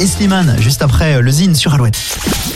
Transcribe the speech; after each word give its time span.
et 0.00 0.06
Slimane, 0.06 0.56
juste 0.58 0.80
après 0.80 1.16
euh, 1.16 1.20
le 1.20 1.30
Zine 1.30 1.54
sur 1.54 1.74
Alouette. 1.74 1.98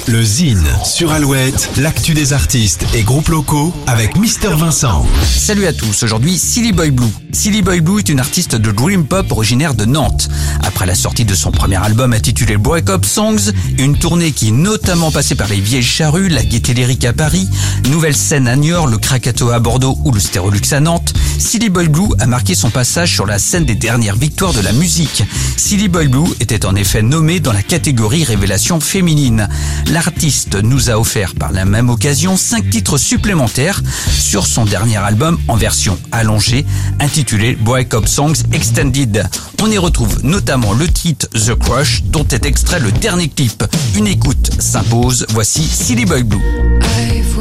Le 0.06 0.24
Zine 0.24 0.64
sur 0.82 1.12
Alouette, 1.12 1.70
l'actu 1.76 2.14
des 2.14 2.32
artistes 2.32 2.84
et 2.94 3.02
groupes 3.02 3.28
locaux 3.28 3.72
avec 3.86 4.16
Mister 4.16 4.48
Vincent. 4.48 5.06
Salut 5.26 5.66
à 5.66 5.74
tous, 5.74 6.02
aujourd'hui 6.02 6.38
Silly 6.38 6.72
Boy 6.72 6.90
Blue. 6.90 7.06
Silly 7.32 7.60
Boy 7.60 7.80
Blue 7.80 7.98
est 7.98 8.08
une 8.08 8.20
artiste 8.20 8.54
de 8.54 8.70
dream 8.70 9.04
pop 9.04 9.30
originaire 9.30 9.74
de 9.74 9.84
Nantes. 9.84 10.28
Après 10.62 10.86
la 10.86 10.94
sortie 10.94 11.26
de 11.26 11.34
son 11.34 11.50
premier 11.50 11.76
album 11.76 12.14
intitulé 12.14 12.56
Break 12.56 12.88
Up 12.88 13.04
Songs, 13.04 13.52
une 13.78 13.98
tournée 13.98 14.32
qui 14.32 14.48
est 14.48 14.52
notamment 14.52 15.10
passée 15.10 15.34
par 15.34 15.48
les 15.48 15.60
Vieilles 15.60 15.82
Charrues, 15.82 16.28
la 16.30 16.44
Gaîté 16.44 16.72
Lyrique 16.72 17.04
à 17.04 17.12
Paris, 17.12 17.48
Nouvelle 17.90 18.16
Scène 18.16 18.48
à 18.48 18.56
Niort, 18.56 18.86
le 18.86 18.96
Krakatoa 18.96 19.56
à 19.56 19.58
Bordeaux 19.58 19.98
ou 20.04 20.12
le 20.12 20.20
Stérolux 20.20 20.72
à 20.72 20.80
Nantes, 20.80 21.12
Silly 21.38 21.68
Boy 21.68 21.88
Blue 21.88 22.08
a 22.18 22.26
marqué 22.26 22.54
son 22.54 22.70
passage 22.70 23.12
sur 23.12 23.26
la 23.26 23.38
scène 23.38 23.64
des 23.64 23.74
dernières 23.74 24.16
victoires 24.16 24.52
de 24.52 24.60
la 24.60 24.72
musique. 24.72 25.22
Silly 25.56 25.88
Boy 25.88 26.08
Blue 26.08 26.28
était 26.40 26.66
en 26.66 26.74
effet 26.74 27.02
nommé 27.02 27.40
dans 27.40 27.52
la 27.52 27.62
catégorie 27.62 28.24
révélation 28.24 28.80
féminine. 28.80 29.48
L'artiste 29.90 30.62
nous 30.62 30.90
a 30.90 30.98
offert 30.98 31.34
par 31.34 31.52
la 31.52 31.64
même 31.64 31.90
occasion 31.90 32.36
cinq 32.36 32.70
titres 32.70 32.98
supplémentaires 32.98 33.82
sur 34.10 34.46
son 34.46 34.64
dernier 34.64 34.96
album 34.96 35.38
en 35.48 35.56
version 35.56 35.98
allongée 36.12 36.64
intitulé 37.00 37.56
Break 37.56 37.94
Up 37.94 38.06
Songs 38.06 38.42
Extended. 38.52 39.24
On 39.62 39.70
y 39.70 39.78
retrouve 39.78 40.24
notamment 40.24 40.72
le 40.72 40.86
titre 40.86 41.26
The 41.30 41.54
Crush 41.54 42.02
dont 42.04 42.26
est 42.28 42.44
extrait 42.44 42.80
le 42.80 42.92
dernier 42.92 43.28
clip. 43.28 43.64
Une 43.96 44.06
écoute 44.06 44.50
s'impose, 44.58 45.26
voici 45.30 45.64
Silly 45.64 46.04
Boy 46.04 46.22
Blue. 46.22 46.42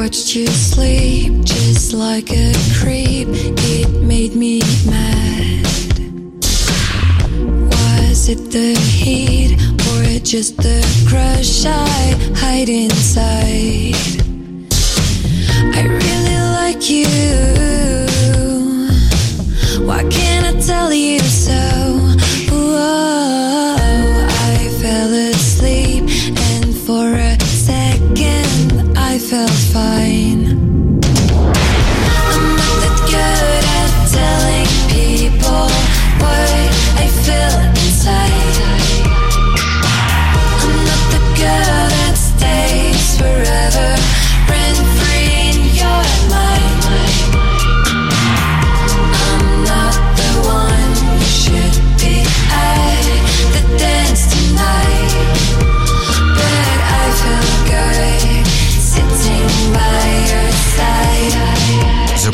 Watched 0.03 0.35
you 0.35 0.47
sleep 0.47 1.45
just 1.45 1.93
like 1.93 2.29
a 2.29 2.51
creep. 2.77 3.29
It 3.31 3.89
made 4.01 4.35
me 4.35 4.59
mad. 4.85 5.65
Was 7.71 8.27
it 8.27 8.51
the 8.51 8.77
heat 8.77 9.53
or 9.93 10.19
just 10.19 10.57
the 10.57 10.83
crush 11.07 11.65
I 11.65 12.17
hide 12.35 12.67
inside? 12.67 13.82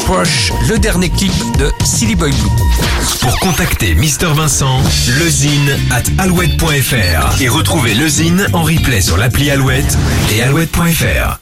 Crush, 0.10 0.52
le 0.68 0.80
dernier 0.80 1.10
clip 1.10 1.32
de 1.60 1.72
Silly 1.86 2.16
Boy 2.16 2.32
Blue. 2.32 2.50
Pour 3.22 3.40
contacter 3.42 3.94
Mister 3.94 4.26
Vincent, 4.34 4.82
lezine 5.20 5.78
at 5.92 6.02
alouette.fr 6.24 7.40
et 7.40 7.48
retrouver 7.48 7.94
le 7.94 8.08
Zine 8.08 8.48
en 8.54 8.64
replay 8.64 9.02
sur 9.02 9.18
l'appli 9.18 9.52
Alouette 9.52 9.98
et 10.32 10.42
alouette.fr. 10.42 11.42